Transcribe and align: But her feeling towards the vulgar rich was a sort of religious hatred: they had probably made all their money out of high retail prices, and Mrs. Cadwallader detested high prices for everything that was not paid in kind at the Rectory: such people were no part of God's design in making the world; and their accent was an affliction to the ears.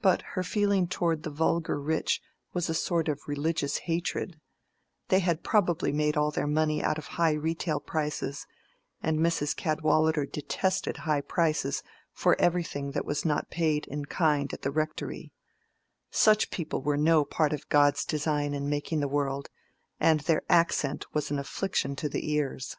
But 0.00 0.22
her 0.34 0.42
feeling 0.42 0.88
towards 0.88 1.22
the 1.22 1.30
vulgar 1.30 1.78
rich 1.80 2.20
was 2.52 2.68
a 2.68 2.74
sort 2.74 3.06
of 3.06 3.28
religious 3.28 3.76
hatred: 3.86 4.40
they 5.06 5.20
had 5.20 5.44
probably 5.44 5.92
made 5.92 6.16
all 6.16 6.32
their 6.32 6.48
money 6.48 6.82
out 6.82 6.98
of 6.98 7.06
high 7.14 7.34
retail 7.34 7.78
prices, 7.78 8.44
and 9.04 9.20
Mrs. 9.20 9.54
Cadwallader 9.54 10.26
detested 10.26 10.96
high 11.06 11.20
prices 11.20 11.84
for 12.12 12.34
everything 12.40 12.90
that 12.90 13.04
was 13.04 13.24
not 13.24 13.50
paid 13.50 13.86
in 13.86 14.06
kind 14.06 14.52
at 14.52 14.62
the 14.62 14.72
Rectory: 14.72 15.32
such 16.10 16.50
people 16.50 16.82
were 16.82 16.96
no 16.96 17.24
part 17.24 17.52
of 17.52 17.68
God's 17.68 18.04
design 18.04 18.54
in 18.54 18.68
making 18.68 18.98
the 18.98 19.06
world; 19.06 19.48
and 20.00 20.18
their 20.18 20.42
accent 20.48 21.06
was 21.14 21.30
an 21.30 21.38
affliction 21.38 21.94
to 21.94 22.08
the 22.08 22.32
ears. 22.32 22.76